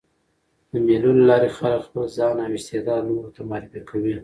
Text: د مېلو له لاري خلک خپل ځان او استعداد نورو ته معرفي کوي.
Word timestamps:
د 0.71 0.73
مېلو 0.87 1.11
له 1.17 1.23
لاري 1.31 1.49
خلک 1.57 1.81
خپل 1.87 2.03
ځان 2.17 2.35
او 2.45 2.51
استعداد 2.59 3.01
نورو 3.09 3.29
ته 3.35 3.41
معرفي 3.49 3.79
کوي. 3.89 4.15